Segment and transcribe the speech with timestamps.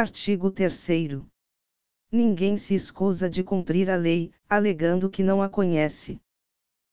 [0.00, 1.26] Artigo 3.
[2.12, 6.20] Ninguém se escusa de cumprir a lei, alegando que não a conhece.